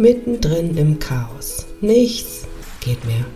[0.00, 1.66] mittendrin im Chaos.
[1.82, 2.46] Nichts
[2.80, 3.26] geht mehr.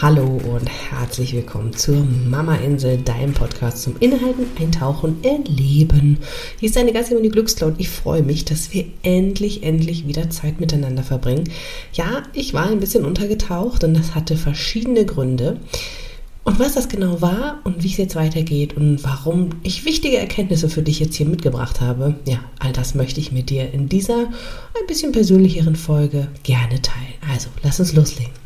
[0.00, 6.18] Hallo und herzlich willkommen zur Mama Insel, deinem Podcast zum Inhalten, Eintauchen, Erleben.
[6.60, 7.74] Hier ist deine Gastgeberin die Glückscloud.
[7.78, 11.50] Ich freue mich, dass wir endlich, endlich wieder Zeit miteinander verbringen.
[11.92, 15.58] Ja, ich war ein bisschen untergetaucht und das hatte verschiedene Gründe.
[16.46, 20.68] Und was das genau war und wie es jetzt weitergeht und warum ich wichtige Erkenntnisse
[20.68, 24.26] für dich jetzt hier mitgebracht habe, ja, all das möchte ich mit dir in dieser
[24.26, 27.14] ein bisschen persönlicheren Folge gerne teilen.
[27.32, 28.45] Also, lass uns loslegen.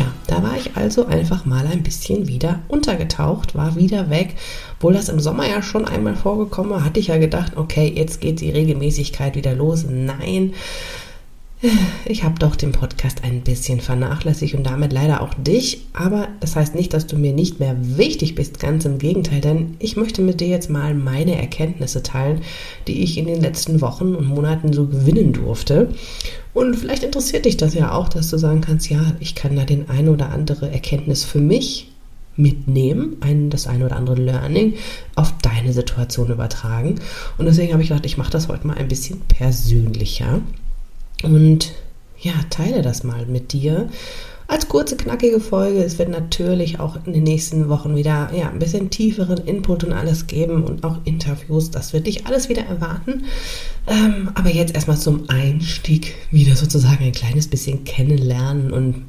[0.00, 4.34] Tja, da war ich also einfach mal ein bisschen wieder untergetaucht, war wieder weg.
[4.78, 8.22] Obwohl das im Sommer ja schon einmal vorgekommen war, hatte ich ja gedacht, okay, jetzt
[8.22, 9.84] geht die Regelmäßigkeit wieder los.
[9.86, 10.54] Nein,
[12.06, 15.86] ich habe doch den Podcast ein bisschen vernachlässigt und damit leider auch dich.
[15.92, 19.76] Aber das heißt nicht, dass du mir nicht mehr wichtig bist, ganz im Gegenteil, denn
[19.78, 22.40] ich möchte mit dir jetzt mal meine Erkenntnisse teilen,
[22.86, 25.94] die ich in den letzten Wochen und Monaten so gewinnen durfte.
[26.54, 29.64] Und vielleicht interessiert dich das ja auch, dass du sagen kannst, ja, ich kann da
[29.64, 31.90] den ein oder andere Erkenntnis für mich
[32.36, 34.74] mitnehmen, ein, das ein oder andere Learning
[35.14, 36.96] auf deine Situation übertragen.
[37.36, 40.40] Und deswegen habe ich gedacht, ich mache das heute mal ein bisschen persönlicher.
[41.22, 41.72] Und
[42.18, 43.88] ja, teile das mal mit dir.
[44.46, 45.84] Als kurze, knackige Folge.
[45.84, 49.92] Es wird natürlich auch in den nächsten Wochen wieder ja, ein bisschen tieferen Input und
[49.92, 51.70] alles geben und auch Interviews.
[51.70, 53.24] Das wird dich alles wieder erwarten.
[53.86, 59.04] Ähm, aber jetzt erstmal zum Einstieg wieder sozusagen ein kleines bisschen kennenlernen und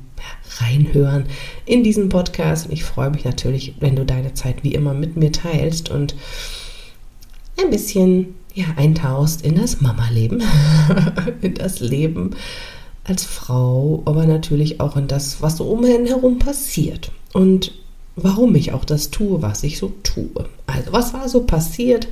[0.60, 1.26] reinhören
[1.66, 2.68] in diesen Podcast.
[2.68, 6.16] Und ich freue mich natürlich, wenn du deine Zeit wie immer mit mir teilst und
[7.60, 10.42] ein bisschen ja, eintauchst in das Mama-Leben,
[11.42, 12.32] in das Leben
[13.04, 17.74] als Frau, aber natürlich auch in das, was so umhin herum passiert und
[18.16, 20.50] warum ich auch das tue, was ich so tue.
[20.68, 22.08] Also, was war so passiert?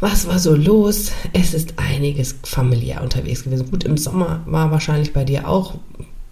[0.00, 1.12] Was war so los?
[1.32, 3.70] Es ist einiges familiär unterwegs gewesen.
[3.70, 5.74] Gut, im Sommer war wahrscheinlich bei dir auch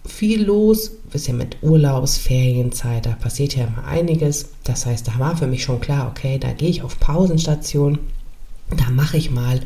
[0.05, 0.91] viel los.
[1.11, 4.49] Bisschen mit Urlaubsferienzeit, da passiert ja immer einiges.
[4.65, 7.99] Das heißt, da war für mich schon klar, okay, da gehe ich auf Pausenstation
[8.77, 9.59] da mache ich mal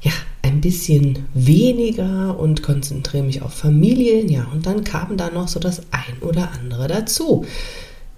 [0.00, 0.12] ja
[0.42, 4.28] ein bisschen weniger und konzentriere mich auf Familien.
[4.28, 7.46] Ja, und dann kam da noch so das ein oder andere dazu.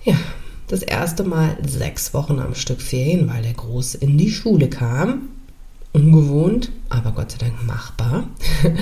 [0.04, 0.16] Ja,
[0.68, 5.28] das erste Mal sechs Wochen am Stück Ferien, weil der Große in die Schule kam.
[5.92, 8.28] Ungewohnt, aber Gott sei Dank machbar.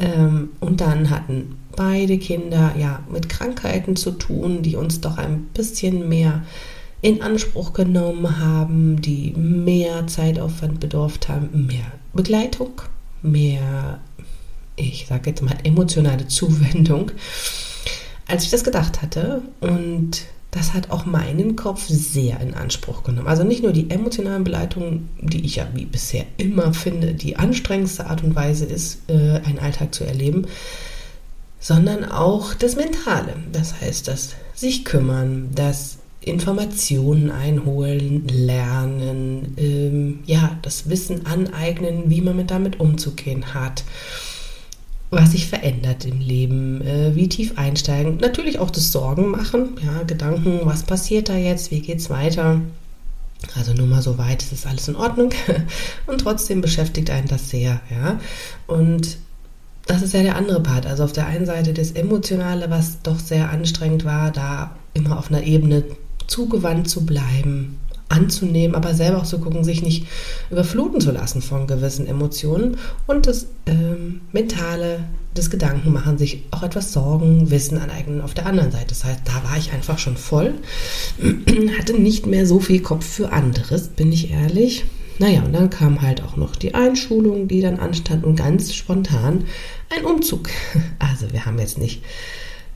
[0.00, 5.46] Ähm, und dann hatten beide Kinder ja mit Krankheiten zu tun, die uns doch ein
[5.54, 6.44] bisschen mehr
[7.00, 12.82] in Anspruch genommen haben, die mehr Zeitaufwand bedurft haben, mehr Begleitung,
[13.22, 14.00] mehr,
[14.76, 17.12] ich sage jetzt mal, emotionale Zuwendung,
[18.26, 19.42] als ich das gedacht hatte.
[19.60, 23.28] Und das hat auch meinen Kopf sehr in Anspruch genommen.
[23.28, 28.06] Also nicht nur die emotionalen Begleitungen, die ich ja wie bisher immer finde, die anstrengendste
[28.06, 30.46] Art und Weise ist, äh, einen Alltag zu erleben,
[31.60, 33.34] sondern auch das Mentale.
[33.52, 42.20] Das heißt, das sich kümmern, das Informationen einholen, lernen, ähm, ja, das Wissen aneignen, wie
[42.20, 43.84] man mit damit umzugehen hat,
[45.10, 50.02] was sich verändert im Leben, äh, wie tief einsteigen, natürlich auch das Sorgen machen, ja,
[50.02, 52.60] Gedanken, was passiert da jetzt, wie geht's weiter.
[53.54, 55.30] Also nur mal so weit, ist das alles in Ordnung
[56.06, 58.20] und trotzdem beschäftigt einen das sehr, ja.
[58.66, 59.18] Und
[59.86, 60.86] das ist ja der andere Part.
[60.86, 65.30] Also auf der einen Seite das Emotionale, was doch sehr anstrengend war, da immer auf
[65.30, 65.84] einer Ebene
[66.28, 67.78] zugewandt zu bleiben,
[68.08, 70.06] anzunehmen, aber selber auch zu gucken, sich nicht
[70.50, 75.00] überfluten zu lassen von gewissen Emotionen und das ähm, mentale,
[75.34, 78.86] das Gedankenmachen, sich auch etwas Sorgen, Wissen aneignen auf der anderen Seite.
[78.88, 80.54] Das heißt, da war ich einfach schon voll,
[81.78, 84.84] hatte nicht mehr so viel Kopf für anderes, bin ich ehrlich.
[85.20, 89.44] Naja, und dann kam halt auch noch die Einschulung, die dann anstand und ganz spontan
[89.90, 90.48] ein Umzug.
[91.00, 92.02] Also wir haben jetzt nicht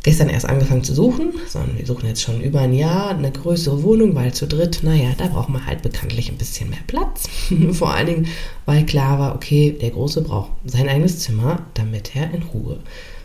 [0.03, 3.83] gestern erst angefangen zu suchen, sondern wir suchen jetzt schon über ein Jahr eine größere
[3.83, 7.29] Wohnung, weil zu dritt, naja, da braucht man halt bekanntlich ein bisschen mehr Platz.
[7.73, 8.27] Vor allen Dingen,
[8.67, 12.81] weil klar war, okay, der Große braucht sein eigenes Zimmer, damit er in Ruhe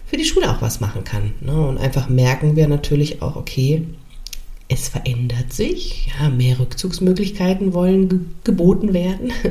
[0.05, 1.33] für die Schule auch was machen kann.
[1.41, 1.67] Ne?
[1.67, 3.83] Und einfach merken wir natürlich auch, okay,
[4.69, 9.31] es verändert sich, ja, mehr Rückzugsmöglichkeiten wollen ge geboten werden.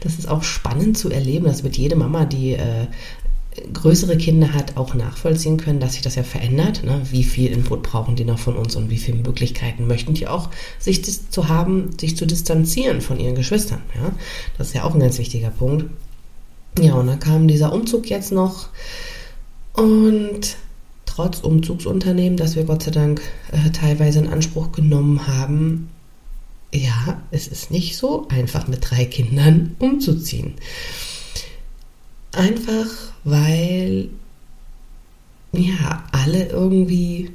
[0.00, 1.44] Das ist auch spannend zu erleben.
[1.44, 2.86] Das wird jede Mama, die äh,
[3.72, 6.84] größere Kinder hat, auch nachvollziehen können, dass sich das ja verändert.
[6.84, 7.02] Ne?
[7.10, 10.48] Wie viel Input brauchen die noch von uns und wie viele Möglichkeiten möchten die auch,
[10.78, 13.80] sich zu haben, sich zu distanzieren von ihren Geschwistern.
[13.94, 14.12] Ja?
[14.56, 15.86] Das ist ja auch ein ganz wichtiger Punkt.
[16.78, 18.68] Ja, und dann kam dieser Umzug jetzt noch
[19.74, 20.56] und
[21.04, 23.20] trotz Umzugsunternehmen, das wir Gott sei Dank
[23.52, 25.90] äh, teilweise in Anspruch genommen haben,
[26.72, 30.54] ja, es ist nicht so einfach mit drei Kindern umzuziehen.
[32.32, 34.08] Einfach weil
[35.52, 37.30] ja alle irgendwie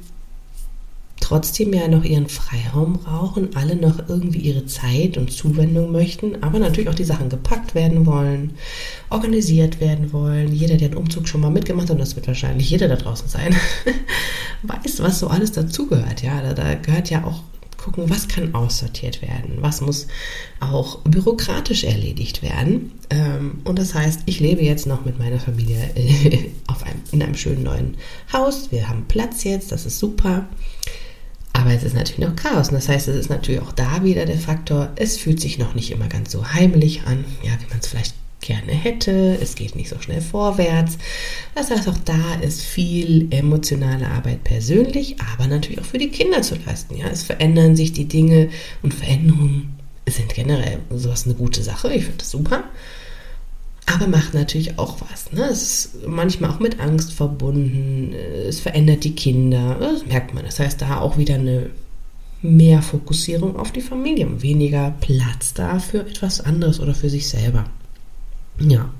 [1.20, 6.58] trotzdem ja noch ihren Freiraum brauchen, alle noch irgendwie ihre Zeit und Zuwendung möchten, aber
[6.58, 8.52] natürlich auch die Sachen gepackt werden wollen,
[9.10, 10.52] organisiert werden wollen.
[10.52, 13.28] Jeder, der den Umzug schon mal mitgemacht hat, und das wird wahrscheinlich jeder da draußen
[13.28, 13.54] sein,
[14.62, 16.22] weiß, was so alles dazugehört.
[16.22, 17.42] Ja, da, da gehört ja auch
[17.92, 20.06] gucken, was kann aussortiert werden, was muss
[20.60, 22.92] auch bürokratisch erledigt werden.
[23.10, 25.78] Ähm, und das heißt, ich lebe jetzt noch mit meiner Familie
[26.88, 27.96] einem, in einem schönen neuen
[28.32, 28.70] Haus.
[28.70, 30.46] Wir haben Platz jetzt, das ist super.
[31.52, 32.68] Aber es ist natürlich noch Chaos.
[32.68, 35.74] Und das heißt, es ist natürlich auch da wieder der Faktor, es fühlt sich noch
[35.74, 38.14] nicht immer ganz so heimelig an, ja, wie man es vielleicht
[38.48, 39.38] gerne hätte.
[39.40, 40.98] Es geht nicht so schnell vorwärts.
[41.54, 46.42] Das heißt, auch da ist viel emotionale Arbeit persönlich, aber natürlich auch für die Kinder
[46.42, 46.96] zu leisten.
[46.96, 48.48] Ja, es verändern sich die Dinge
[48.82, 49.78] und Veränderungen
[50.08, 51.92] sind generell sowas eine gute Sache.
[51.92, 52.64] Ich finde das super
[53.94, 55.32] aber macht natürlich auch was.
[55.32, 55.44] Ne?
[55.50, 58.12] Es ist manchmal auch mit Angst verbunden,
[58.46, 60.44] es verändert die Kinder, das merkt man.
[60.44, 61.70] Das heißt, da auch wieder eine
[62.42, 67.28] mehr Fokussierung auf die Familie und weniger Platz da für etwas anderes oder für sich
[67.28, 67.64] selber.
[68.60, 68.92] Ja.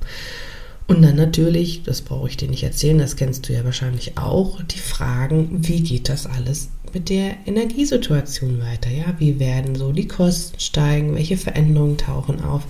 [0.86, 4.62] Und dann natürlich, das brauche ich dir nicht erzählen, das kennst du ja wahrscheinlich auch,
[4.62, 8.88] die Fragen, wie geht das alles mit der Energiesituation weiter?
[8.88, 11.14] Ja, wie werden so die Kosten steigen?
[11.14, 12.62] Welche Veränderungen tauchen auf?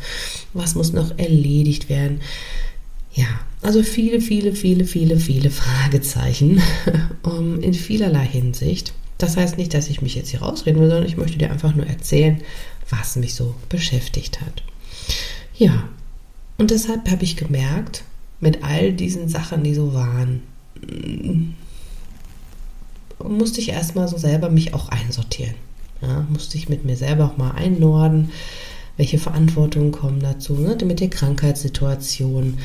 [0.53, 2.21] Was muss noch erledigt werden?
[3.15, 3.27] Ja,
[3.63, 6.61] also viele, viele, viele, viele, viele Fragezeichen
[7.23, 8.95] um, in vielerlei Hinsicht.
[9.19, 11.75] Das heißt nicht, dass ich mich jetzt hier rausreden will, sondern ich möchte dir einfach
[11.75, 12.41] nur erzählen,
[12.91, 14.63] was mich so beschäftigt hat.
[15.57, 15.89] Ja,
[16.59, 18.05] und deshalb habe ich gemerkt,
[18.41, 20.43] mit all diesen Sachen, die so waren,
[23.23, 25.55] musste ich erstmal so selber mich auch einsortieren.
[26.03, 28.31] Ja, musste ich mit mir selber auch mal einnorden,
[28.97, 30.77] welche Verantwortungen kommen dazu, ne?
[30.85, 32.59] mit der Krankheitssituation.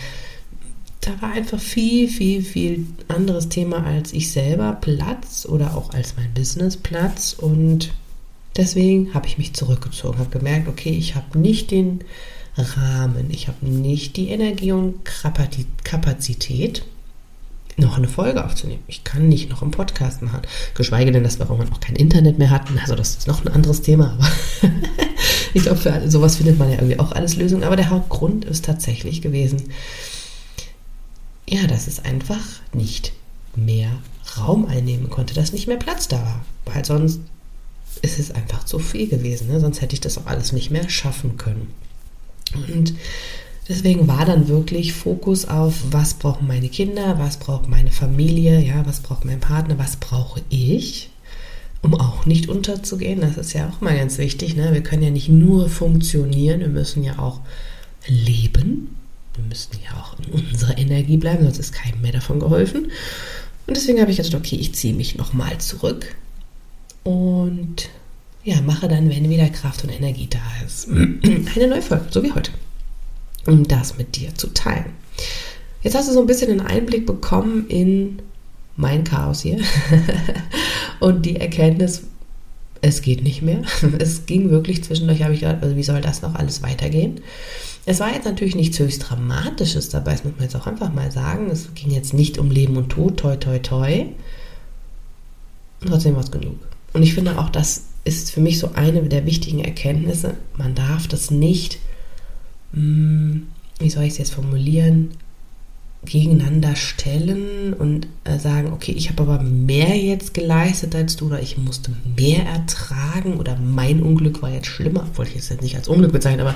[1.01, 6.16] Da war einfach viel, viel, viel anderes Thema als ich selber Platz oder auch als
[6.16, 7.34] mein Business Platz.
[7.34, 7.94] Und
[8.56, 12.04] deswegen habe ich mich zurückgezogen, habe gemerkt, okay, ich habe nicht den
[12.58, 16.84] Rahmen, ich habe nicht die Energie und Kapazität,
[17.78, 18.84] noch eine Folge aufzunehmen.
[18.88, 20.42] Ich kann nicht noch einen Podcast machen.
[20.76, 22.78] Geschweige denn, dass wir irgendwann auch kein Internet mehr hatten.
[22.78, 24.14] Also das ist noch ein anderes Thema.
[24.14, 24.30] Aber
[25.54, 27.64] ich glaube, für sowas findet man ja irgendwie auch alles Lösungen.
[27.64, 29.72] Aber der Hauptgrund ist tatsächlich gewesen,
[31.48, 33.14] ja, dass es einfach nicht
[33.56, 33.90] mehr
[34.38, 36.46] Raum einnehmen konnte, dass nicht mehr Platz da war.
[36.66, 37.22] Weil sonst
[38.02, 39.48] ist es einfach zu viel gewesen.
[39.48, 39.60] Ne?
[39.60, 41.74] Sonst hätte ich das auch alles nicht mehr schaffen können.
[42.56, 42.94] Und
[43.70, 48.86] Deswegen war dann wirklich Fokus auf, was brauchen meine Kinder, was braucht meine Familie, ja,
[48.86, 51.12] was braucht mein Partner, was brauche ich,
[51.82, 53.22] um auch nicht unterzugehen.
[53.22, 54.58] Das ist ja auch mal ganz wichtig.
[54.58, 54.74] Ne?
[54.74, 57.40] Wir können ja nicht nur funktionieren, wir müssen ja auch
[58.06, 58.98] leben.
[59.36, 62.92] Wir müssen ja auch in unserer Energie bleiben, sonst ist keinem mehr davon geholfen.
[63.66, 66.16] Und deswegen habe ich gedacht, okay, ich ziehe mich nochmal zurück
[67.04, 67.90] und
[68.44, 72.33] ja, mache dann, wenn wieder Kraft und Energie da ist, eine neue Folge, so wie
[72.33, 72.52] heute
[73.45, 74.94] um das mit dir zu teilen.
[75.81, 78.21] Jetzt hast du so ein bisschen einen Einblick bekommen in
[78.76, 79.59] mein Chaos hier
[81.00, 82.04] und die Erkenntnis,
[82.81, 83.62] es geht nicht mehr.
[84.00, 87.21] Es ging wirklich zwischendurch, habe ich gedacht, also wie soll das noch alles weitergehen?
[87.85, 91.12] Es war jetzt natürlich nichts höchst Dramatisches dabei, das muss man jetzt auch einfach mal
[91.12, 91.50] sagen.
[91.50, 94.06] Es ging jetzt nicht um Leben und Tod, toi, toi, toi.
[95.81, 96.56] Und trotzdem war es genug.
[96.94, 100.36] Und ich finde auch, das ist für mich so eine der wichtigen Erkenntnisse.
[100.57, 101.80] Man darf das nicht
[102.74, 103.48] hm,
[103.80, 105.12] wie soll ich es jetzt formulieren,
[106.06, 111.42] gegeneinander stellen und äh, sagen, okay, ich habe aber mehr jetzt geleistet als du oder
[111.42, 115.88] ich musste mehr ertragen oder mein Unglück war jetzt schlimmer, obwohl ich jetzt nicht als
[115.88, 116.56] Unglück bezeichne, aber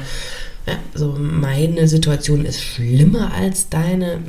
[0.65, 4.19] ja, so meine Situation ist schlimmer als deine.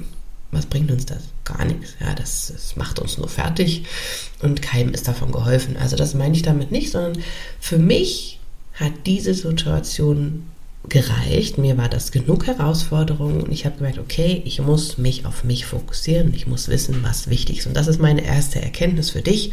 [0.51, 1.25] Was bringt uns das?
[1.45, 1.95] Gar nichts.
[2.01, 3.85] Ja, das, das macht uns nur fertig
[4.41, 5.77] und keinem ist davon geholfen.
[5.77, 7.23] Also das meine ich damit nicht, sondern
[7.61, 8.41] für mich
[8.75, 10.47] hat diese Situation
[10.89, 11.59] gereicht.
[11.59, 15.67] Mir war das genug Herausforderung und ich habe gemerkt, okay, ich muss mich auf mich
[15.67, 16.33] fokussieren.
[16.35, 17.67] Ich muss wissen, was wichtig ist.
[17.67, 19.53] Und das ist meine erste Erkenntnis für dich.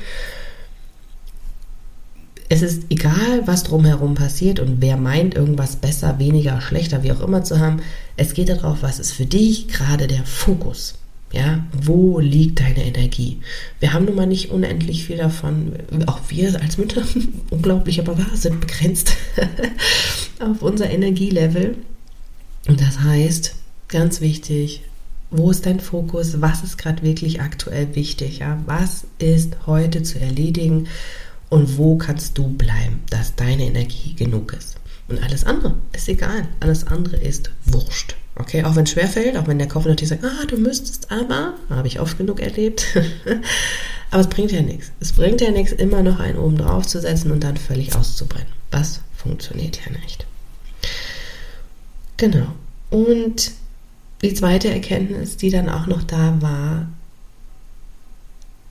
[2.48, 7.22] Es ist egal, was drumherum passiert und wer meint, irgendwas besser, weniger, schlechter, wie auch
[7.22, 7.82] immer zu haben.
[8.18, 10.96] Es geht darauf, was ist für dich gerade der Fokus.
[11.32, 13.40] Ja, wo liegt deine Energie?
[13.80, 15.74] Wir haben nun mal nicht unendlich viel davon.
[16.06, 17.02] Auch wir als Mütter,
[17.50, 19.14] unglaublich, aber wahr, sind begrenzt
[20.40, 21.76] auf unser Energielevel.
[22.68, 23.56] Und das heißt,
[23.90, 24.84] ganz wichtig,
[25.32, 26.42] wo ist dein Fokus?
[26.42, 28.40] Was ist gerade wirklich aktuell wichtig?
[28.40, 28.62] Ja?
[28.66, 30.88] Was ist heute zu erledigen?
[31.56, 34.76] Und wo kannst du bleiben, dass deine Energie genug ist?
[35.08, 36.50] Und alles andere ist egal.
[36.60, 38.18] Alles andere ist wurscht.
[38.36, 41.54] Okay, auch wenn es schwerfällt, auch wenn der Kopf natürlich sagt, ah, du müsstest aber,
[41.70, 42.86] habe ich oft genug erlebt.
[44.12, 44.92] aber es bringt ja nichts.
[45.00, 48.52] Es bringt ja nichts, immer noch einen oben drauf zu setzen und dann völlig auszubrennen.
[48.70, 50.28] Das funktioniert ja nicht.
[52.18, 52.48] Genau.
[52.90, 53.52] Und
[54.22, 56.90] die zweite Erkenntnis, die dann auch noch da war,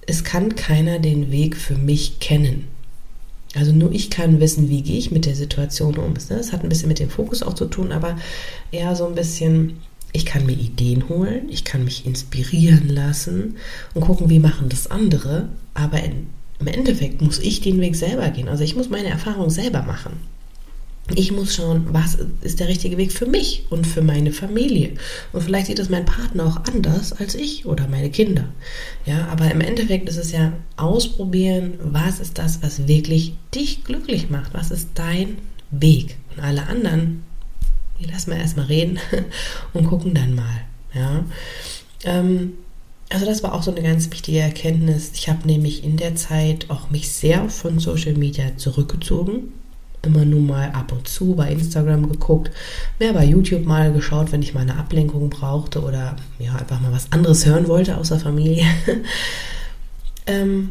[0.06, 2.73] es kann keiner den Weg für mich kennen.
[3.54, 6.14] Also nur ich kann wissen, wie gehe ich mit der Situation um.
[6.14, 8.16] Das hat ein bisschen mit dem Fokus auch zu tun, aber
[8.72, 9.78] eher so ein bisschen,
[10.12, 13.56] ich kann mir Ideen holen, ich kann mich inspirieren lassen
[13.94, 15.48] und gucken, wie machen das andere.
[15.74, 16.26] Aber in,
[16.58, 18.48] im Endeffekt muss ich den Weg selber gehen.
[18.48, 20.12] Also ich muss meine Erfahrung selber machen.
[21.12, 24.92] Ich muss schauen, was ist der richtige Weg für mich und für meine Familie.
[25.32, 28.48] Und vielleicht sieht es mein Partner auch anders als ich oder meine Kinder.
[29.04, 34.30] Ja, aber im Endeffekt ist es ja ausprobieren, was ist das, was wirklich dich glücklich
[34.30, 34.54] macht?
[34.54, 35.36] Was ist dein
[35.70, 36.16] Weg?
[36.34, 37.22] Und alle anderen,
[38.00, 38.98] die lassen wir erstmal reden
[39.74, 40.62] und gucken dann mal.
[40.94, 41.22] Ja.
[42.04, 42.54] Ähm,
[43.10, 45.10] also das war auch so eine ganz wichtige Erkenntnis.
[45.14, 49.52] Ich habe nämlich in der Zeit auch mich sehr von Social Media zurückgezogen
[50.06, 52.50] immer nur mal ab und zu bei Instagram geguckt,
[52.98, 56.92] mehr bei YouTube mal geschaut, wenn ich mal eine Ablenkung brauchte oder ja, einfach mal
[56.92, 58.64] was anderes hören wollte außer Familie.
[60.26, 60.70] ähm,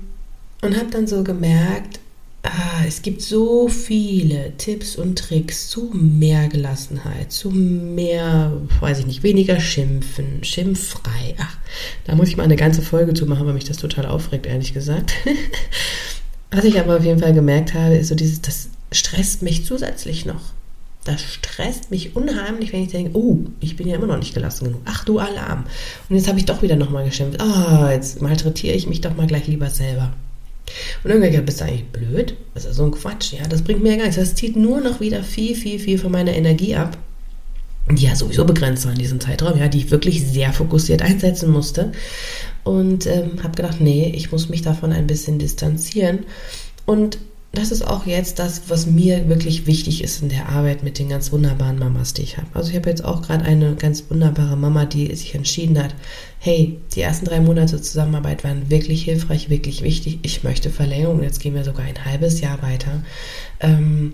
[0.61, 1.99] und habe dann so gemerkt,
[2.43, 9.05] ah, es gibt so viele Tipps und Tricks zu mehr Gelassenheit, zu mehr, weiß ich
[9.05, 11.35] nicht, weniger schimpfen, schimpffrei.
[11.39, 11.57] Ach,
[12.05, 14.73] da muss ich mal eine ganze Folge zu machen, weil mich das total aufregt, ehrlich
[14.73, 15.13] gesagt.
[16.51, 20.25] Was ich aber auf jeden Fall gemerkt habe, ist so dieses, das stresst mich zusätzlich
[20.25, 20.41] noch.
[21.05, 24.65] Das stresst mich unheimlich, wenn ich denke, oh, ich bin ja immer noch nicht gelassen
[24.65, 24.81] genug.
[24.85, 25.65] Ach du Alarm.
[26.07, 27.41] Und jetzt habe ich doch wieder nochmal geschimpft.
[27.41, 30.13] Ah, oh, jetzt malträtiere ich mich doch mal gleich lieber selber.
[31.03, 32.35] Und irgendwann gesagt, bist du eigentlich blöd?
[32.53, 33.45] Das ist so ein Quatsch, ja.
[33.47, 34.19] Das bringt mir ja gar nichts.
[34.19, 36.97] Das zieht nur noch wieder viel, viel, viel von meiner Energie ab.
[37.91, 41.51] Die ja sowieso begrenzt war in diesem Zeitraum, ja, die ich wirklich sehr fokussiert einsetzen
[41.51, 41.91] musste.
[42.63, 46.19] Und ähm, habe gedacht, nee, ich muss mich davon ein bisschen distanzieren.
[46.85, 47.17] Und
[47.53, 51.07] das ist auch jetzt das, was mir wirklich wichtig ist in der Arbeit mit den
[51.07, 52.47] ganz wunderbaren Mamas, die ich habe.
[52.55, 55.93] Also ich habe jetzt auch gerade eine ganz wunderbare Mama, die sich entschieden hat,
[56.39, 60.17] hey, die ersten drei Monate Zusammenarbeit waren wirklich hilfreich, wirklich wichtig.
[60.23, 63.03] Ich möchte Verlängerung, jetzt gehen wir sogar ein halbes Jahr weiter.
[63.59, 64.13] Ähm,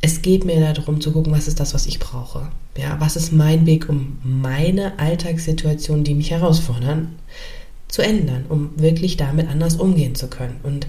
[0.00, 2.48] es geht mir darum zu gucken, was ist das, was ich brauche.
[2.76, 7.14] Ja, was ist mein Weg, um meine Alltagssituationen, die mich herausfordern,
[7.86, 10.56] zu ändern, um wirklich damit anders umgehen zu können.
[10.64, 10.88] Und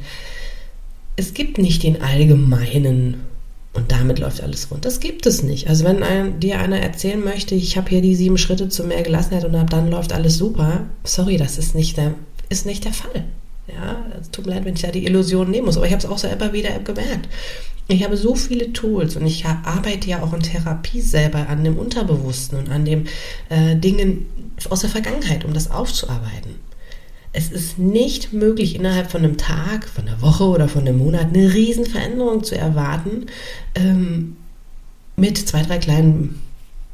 [1.19, 3.25] es gibt nicht den allgemeinen
[3.73, 4.85] und damit läuft alles rund.
[4.85, 5.67] Das gibt es nicht.
[5.67, 9.03] Also wenn ein, dir einer erzählen möchte, ich habe hier die sieben Schritte zu mehr
[9.03, 12.15] Gelassenheit und ab dann läuft alles super, sorry, das ist nicht der,
[12.47, 13.25] ist nicht der Fall.
[13.67, 16.03] Ja, es tut mir leid, wenn ich da die Illusion nehmen muss, aber ich habe
[16.03, 17.27] es auch selber wieder gemerkt.
[17.89, 21.77] Ich habe so viele Tools und ich arbeite ja auch in Therapie selber an dem
[21.77, 23.07] Unterbewussten und an den
[23.49, 24.25] äh, Dingen
[24.69, 26.68] aus der Vergangenheit, um das aufzuarbeiten.
[27.31, 31.27] Es ist nicht möglich, innerhalb von einem Tag, von einer Woche oder von einem Monat
[31.27, 33.27] eine Riesenveränderung zu erwarten
[33.75, 34.35] ähm,
[35.15, 36.41] mit zwei, drei kleinen,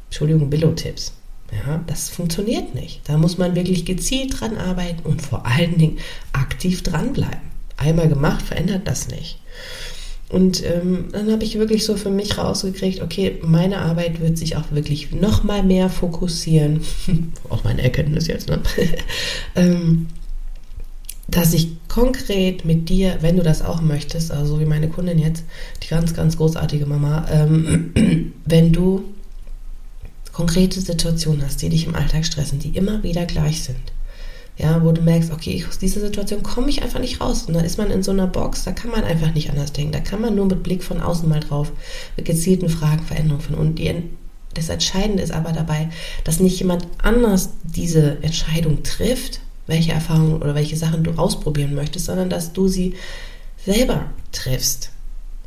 [0.08, 1.14] Entschuldigung, Billo-Tipps.
[1.52, 3.00] Ja, das funktioniert nicht.
[3.04, 5.98] Da muss man wirklich gezielt dran arbeiten und vor allen Dingen
[6.32, 7.40] aktiv dranbleiben.
[7.76, 9.38] Einmal gemacht, verändert das nicht.
[10.28, 14.56] Und ähm, dann habe ich wirklich so für mich rausgekriegt, okay, meine Arbeit wird sich
[14.56, 16.80] auch wirklich noch mal mehr fokussieren,
[17.48, 18.60] auch meine Erkenntnis jetzt, ne?
[19.54, 20.08] ähm,
[21.28, 25.44] dass ich konkret mit dir, wenn du das auch möchtest, also wie meine Kundin jetzt,
[25.82, 29.04] die ganz, ganz großartige Mama, ähm, wenn du
[30.32, 33.92] konkrete Situationen hast, die dich im Alltag stressen, die immer wieder gleich sind,
[34.58, 37.44] ja, wo du merkst, okay, aus dieser Situation komme ich einfach nicht raus.
[37.46, 39.92] Und da ist man in so einer Box, da kann man einfach nicht anders denken.
[39.92, 41.72] Da kann man nur mit Blick von außen mal drauf,
[42.16, 43.76] mit gezielten Fragen, Veränderungen von unten.
[43.76, 44.02] Die,
[44.54, 45.90] das Entscheidende ist aber dabei,
[46.24, 52.06] dass nicht jemand anders diese Entscheidung trifft, welche Erfahrungen oder welche Sachen du ausprobieren möchtest,
[52.06, 52.94] sondern dass du sie
[53.64, 54.90] selber triffst.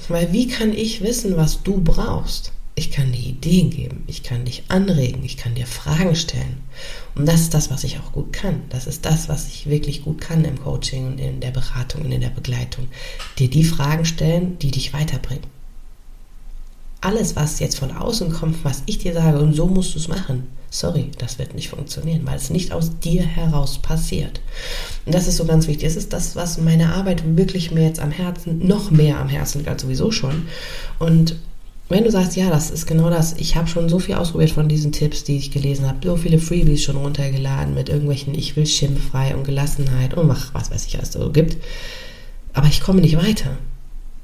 [0.07, 2.51] Weil wie kann ich wissen, was du brauchst?
[2.75, 6.57] Ich kann dir Ideen geben, ich kann dich anregen, ich kann dir Fragen stellen.
[7.13, 8.61] Und das ist das, was ich auch gut kann.
[8.69, 12.11] Das ist das, was ich wirklich gut kann im Coaching und in der Beratung und
[12.13, 12.88] in der Begleitung.
[13.38, 15.59] Dir die Fragen stellen, die dich weiterbringen.
[17.01, 20.08] Alles, was jetzt von außen kommt, was ich dir sage, und so musst du es
[20.08, 24.41] machen, sorry, das wird nicht funktionieren, weil es nicht aus dir heraus passiert.
[25.06, 25.86] Und das ist so ganz wichtig.
[25.86, 29.60] Das ist das, was meine Arbeit wirklich mir jetzt am Herzen, noch mehr am Herzen
[29.60, 30.48] liegt als sowieso schon.
[31.00, 31.36] Und
[31.89, 34.70] wenn du sagst, ja, das ist genau das, ich habe schon so viel ausprobiert von
[34.70, 38.68] diesen Tipps, die ich gelesen habe, so viele Freebies schon runtergeladen mit irgendwelchen Ich will
[38.68, 41.58] schimpffrei und Gelassenheit und was, was weiß ich, was es so gibt,
[42.53, 43.58] aber ich komme nicht weiter.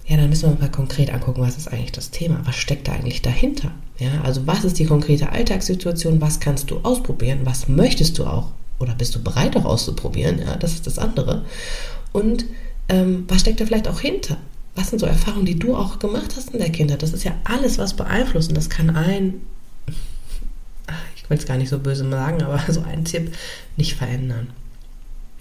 [0.07, 2.39] Ja, dann müssen wir mal konkret angucken, was ist eigentlich das Thema?
[2.45, 3.71] Was steckt da eigentlich dahinter?
[3.97, 6.21] Ja, also was ist die konkrete Alltagssituation?
[6.21, 7.39] Was kannst du ausprobieren?
[7.43, 8.51] Was möchtest du auch?
[8.79, 10.39] Oder bist du bereit auch auszuprobieren?
[10.39, 11.45] Ja, das ist das andere.
[12.11, 12.45] Und
[12.87, 14.37] ähm, was steckt da vielleicht auch hinter?
[14.75, 17.01] was sind so Erfahrungen, die du auch gemacht hast in der Kindheit?
[17.01, 18.49] Das ist ja alles, was beeinflusst.
[18.49, 19.41] Und das kann ein,
[21.15, 23.33] ich will es gar nicht so böse sagen, aber so ein Tipp
[23.77, 24.49] nicht verändern.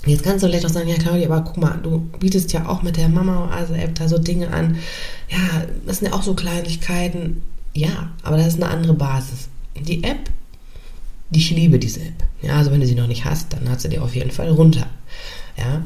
[0.06, 2.82] Jetzt kannst du vielleicht auch sagen, ja Claudia, aber guck mal, du bietest ja auch
[2.82, 4.78] mit der Mama also App da so Dinge an.
[5.28, 7.42] Ja, das sind ja auch so Kleinigkeiten.
[7.72, 9.48] Ja, aber das ist eine andere Basis.
[9.80, 10.30] Die App,
[11.30, 12.24] ich liebe diese App.
[12.42, 14.50] Ja, also wenn du sie noch nicht hast, dann hat sie dir auf jeden Fall
[14.50, 14.86] runter.
[15.56, 15.82] Ja,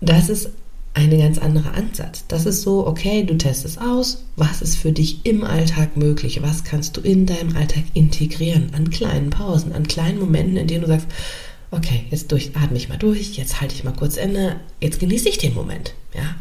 [0.00, 0.50] das ist
[0.94, 2.24] ein ganz anderer Ansatz.
[2.26, 6.64] Das ist so, okay, du testest aus, was ist für dich im Alltag möglich, was
[6.64, 10.88] kannst du in deinem Alltag integrieren, an kleinen Pausen, an kleinen Momenten, in denen du
[10.88, 11.06] sagst,
[11.70, 15.38] okay, jetzt atme ich mal durch, jetzt halte ich mal kurz inne, jetzt genieße ich
[15.38, 16.36] den Moment, ja.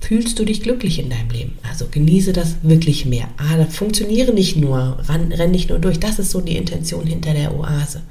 [0.00, 1.58] Fühlst du dich glücklich in deinem Leben?
[1.62, 3.28] Also genieße das wirklich mehr.
[3.36, 6.00] Ah, funktioniere nicht nur, ran, renn nicht nur durch.
[6.00, 8.02] Das ist so die Intention hinter der Oase.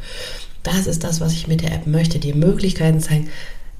[0.63, 3.27] Das ist das, was ich mit der App möchte, dir Möglichkeiten zeigen,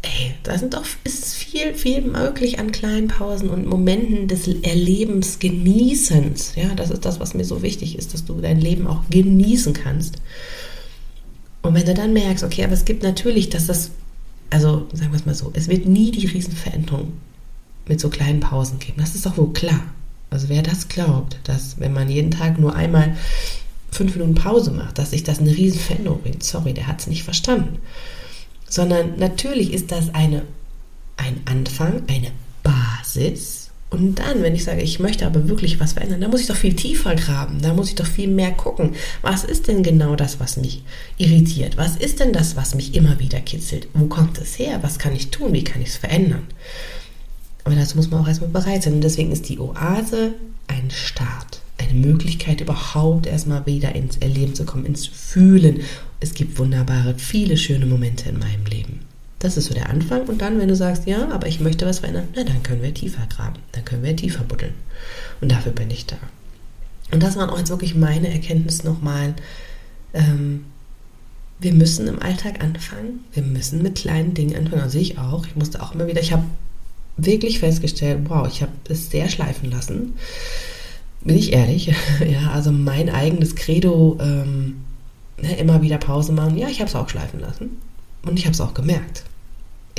[0.02, 5.40] ey, da sind doch, ist viel, viel möglich an kleinen Pausen und Momenten des Erlebens,
[5.40, 6.54] Genießens.
[6.56, 9.74] Ja, das ist das, was mir so wichtig ist, dass du dein Leben auch genießen
[9.74, 10.18] kannst.
[11.62, 13.92] Und wenn du dann merkst, okay, aber es gibt natürlich, dass das,
[14.50, 17.14] also sagen wir es mal so, es wird nie die Riesenveränderung
[17.88, 18.96] mit so kleinen Pausen geben.
[18.98, 19.82] Das ist doch wohl klar.
[20.30, 23.16] Also wer das glaubt, dass wenn man jeden Tag nur einmal
[23.92, 27.24] fünf Minuten Pause macht, dass sich das eine Riesenveränderung bringt, sorry, der hat es nicht
[27.24, 27.80] verstanden
[28.72, 30.44] sondern natürlich ist das eine,
[31.18, 32.32] ein Anfang, eine
[32.64, 33.61] Basis.
[33.92, 36.56] Und dann, wenn ich sage, ich möchte aber wirklich was verändern, dann muss ich doch
[36.56, 38.96] viel tiefer graben, da muss ich doch viel mehr gucken.
[39.22, 40.84] Was ist denn genau das, was mich
[41.18, 41.78] irritiert?
[41.78, 43.90] Was ist denn das, was mich immer wieder kitzelt?
[43.94, 44.80] Wo kommt es her?
[44.82, 45.52] Was kann ich tun?
[45.54, 46.48] Wie kann ich es verändern?
[47.66, 48.94] Aber dazu muss man auch erstmal bereit sein.
[48.94, 50.34] Und deswegen ist die Oase
[50.68, 55.82] ein Start eine Möglichkeit, überhaupt erstmal wieder ins Erleben zu kommen, ins Fühlen.
[56.20, 59.11] Es gibt wunderbare, viele schöne Momente in meinem Leben.
[59.42, 60.24] Das ist so der Anfang.
[60.24, 62.94] Und dann, wenn du sagst, ja, aber ich möchte was verändern, na, dann können wir
[62.94, 64.74] tiefer graben, dann können wir tiefer buddeln.
[65.42, 66.18] Und dafür bin ich da.
[67.12, 69.34] Und das waren auch jetzt wirklich meine Erkenntnisse nochmal.
[70.14, 70.66] Ähm,
[71.60, 73.26] wir müssen im Alltag anfangen.
[73.34, 74.84] Wir müssen mit kleinen Dingen anfangen.
[74.84, 75.46] Also ich auch.
[75.46, 76.46] Ich musste auch immer wieder, ich habe
[77.18, 80.14] wirklich festgestellt, wow, ich habe es sehr schleifen lassen
[81.24, 81.88] bin ich ehrlich,
[82.26, 84.82] ja, also mein eigenes Credo, ähm,
[85.42, 87.78] ne, immer wieder Pause machen, ja, ich habe es auch schleifen lassen
[88.24, 89.24] und ich habe es auch gemerkt.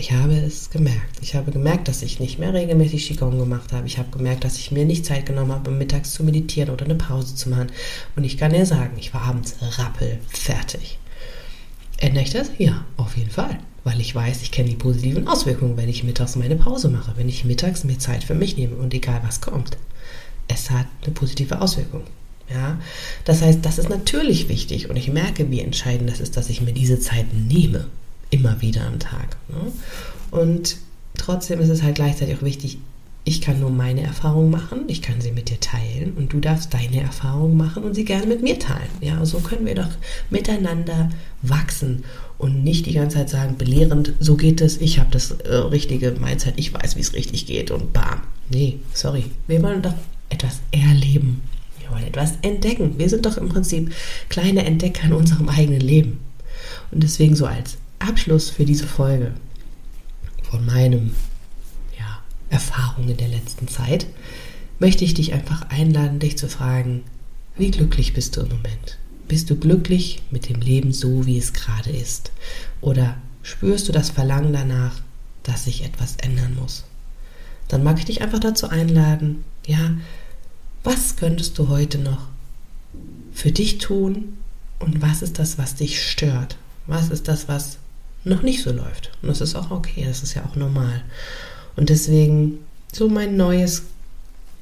[0.02, 1.20] Ich habe es gemerkt.
[1.22, 3.86] Ich habe gemerkt, dass ich nicht mehr regelmäßig Qigong gemacht habe.
[3.86, 6.96] Ich habe gemerkt, dass ich mir nicht Zeit genommen habe, mittags zu meditieren oder eine
[6.96, 7.70] Pause zu machen.
[8.16, 10.98] Und ich kann dir sagen, ich war abends rappelfertig.
[11.98, 12.50] Ändere ich das?
[12.58, 13.60] Ja, auf jeden Fall.
[13.84, 17.28] Weil ich weiß, ich kenne die positiven Auswirkungen, wenn ich mittags meine Pause mache, wenn
[17.28, 19.76] ich mittags mir Zeit für mich nehme und egal was kommt
[20.48, 22.02] es hat eine positive Auswirkung.
[22.52, 22.78] Ja,
[23.24, 26.60] das heißt, das ist natürlich wichtig und ich merke, wie entscheidend das ist, dass ich
[26.60, 27.86] mir diese Zeit nehme,
[28.32, 29.36] immer wieder am Tag.
[29.48, 29.72] Ne?
[30.30, 30.76] Und
[31.16, 32.78] trotzdem ist es halt gleichzeitig auch wichtig,
[33.24, 36.74] ich kann nur meine Erfahrungen machen, ich kann sie mit dir teilen und du darfst
[36.74, 38.90] deine Erfahrungen machen und sie gerne mit mir teilen.
[39.00, 39.90] Ja, so können wir doch
[40.30, 41.10] miteinander
[41.42, 42.02] wachsen
[42.38, 46.10] und nicht die ganze Zeit sagen, belehrend, so geht es, ich habe das äh, richtige
[46.12, 48.22] Mindset, ich weiß, wie es richtig geht und bam.
[48.50, 49.26] Nee, sorry.
[49.46, 49.94] Wir wollen doch
[50.28, 51.42] etwas erleben.
[51.78, 52.98] Wir wollen etwas entdecken.
[52.98, 53.92] Wir sind doch im Prinzip
[54.30, 56.18] kleine Entdecker in unserem eigenen Leben.
[56.90, 59.32] Und deswegen so als Abschluss für diese Folge
[60.50, 61.14] von meinem
[61.98, 62.18] ja,
[62.50, 64.06] Erfahrungen der letzten Zeit
[64.78, 67.04] möchte ich dich einfach einladen, dich zu fragen,
[67.56, 68.98] wie glücklich bist du im Moment?
[69.28, 72.32] Bist du glücklich mit dem Leben so, wie es gerade ist?
[72.80, 75.00] Oder spürst du das Verlangen danach,
[75.44, 76.84] dass sich etwas ändern muss?
[77.68, 79.92] Dann mag ich dich einfach dazu einladen, ja,
[80.82, 82.26] was könntest du heute noch
[83.32, 84.36] für dich tun
[84.80, 86.56] und was ist das, was dich stört?
[86.86, 87.78] Was ist das, was
[88.24, 89.10] noch nicht so läuft?
[89.22, 91.02] Und das ist auch okay, das ist ja auch normal.
[91.76, 92.58] Und deswegen
[92.92, 93.84] so mein neues,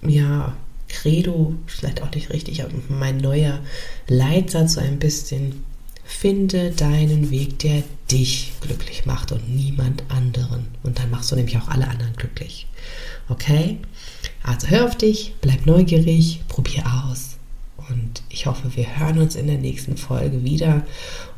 [0.03, 0.55] ja,
[0.89, 3.61] Credo, vielleicht auch nicht richtig, aber mein neuer
[4.09, 5.65] Leitsatz so ein bisschen.
[6.05, 10.67] Finde deinen Weg, der dich glücklich macht und niemand anderen.
[10.83, 12.67] Und dann machst du nämlich auch alle anderen glücklich.
[13.29, 13.79] Okay?
[14.43, 17.37] Also hör auf dich, bleib neugierig, probier aus.
[17.89, 20.85] Und ich hoffe, wir hören uns in der nächsten Folge wieder.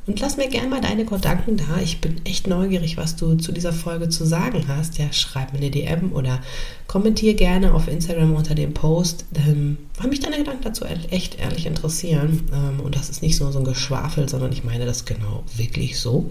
[0.05, 1.81] Und lass mir gerne mal deine Gedanken da.
[1.81, 4.99] Ich bin echt neugierig, was du zu dieser Folge zu sagen hast.
[4.99, 6.41] Ja, schreib mir eine DM oder
[6.89, 11.67] kommentier gerne auf Instagram unter dem Post, ähm, weil mich deine Gedanken dazu echt ehrlich
[11.67, 12.49] interessieren.
[12.53, 16.01] Ähm, und das ist nicht so, so ein Geschwafel, sondern ich meine das genau wirklich
[16.01, 16.31] so.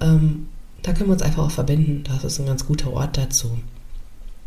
[0.00, 0.48] Ähm,
[0.82, 2.02] da können wir uns einfach auch verbinden.
[2.04, 3.58] Das ist ein ganz guter Ort dazu.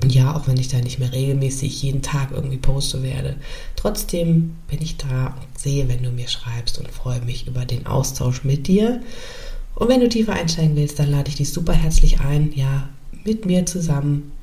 [0.03, 3.37] Und ja, auch wenn ich da nicht mehr regelmäßig jeden Tag irgendwie poste werde,
[3.77, 7.87] trotzdem bin ich da und sehe, wenn du mir schreibst und freue mich über den
[7.87, 9.01] Austausch mit dir.
[9.75, 12.89] Und wenn du tiefer einsteigen willst, dann lade ich dich super herzlich ein, ja,
[13.23, 14.33] mit mir zusammen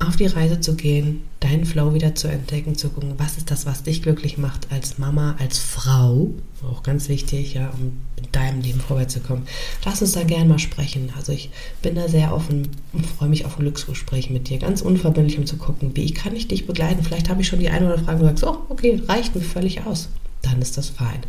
[0.00, 3.66] auf die Reise zu gehen, deinen Flow wieder zu entdecken, zu gucken, was ist das,
[3.66, 6.30] was dich glücklich macht als Mama, als Frau,
[6.64, 9.46] auch ganz wichtig, ja, um in deinem Leben vorwärts zu kommen.
[9.84, 11.12] Lass uns da gerne mal sprechen.
[11.16, 11.50] Also ich
[11.82, 15.46] bin da sehr offen und freue mich auf ein Glücksgespräch mit dir, ganz unverbindlich, um
[15.46, 17.04] zu gucken, wie kann ich dich begleiten.
[17.04, 19.42] Vielleicht habe ich schon die eine oder andere Frage und sagst, oh, okay, reicht mir
[19.42, 20.08] völlig aus.
[20.42, 21.20] Dann ist das fein.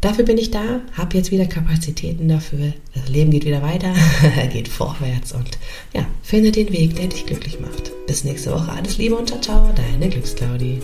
[0.00, 2.72] Dafür bin ich da, habe jetzt wieder Kapazitäten dafür.
[2.94, 3.92] Das Leben geht wieder weiter,
[4.52, 5.58] geht vorwärts und
[5.92, 7.92] ja, finde den Weg, der dich glücklich macht.
[8.06, 8.70] Bis nächste Woche.
[8.70, 10.78] Alles Liebe und ciao, ciao, deine Glücksclaudi.